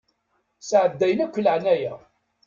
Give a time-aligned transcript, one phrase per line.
[0.69, 1.93] Sɛeddayen akk laɛnaya.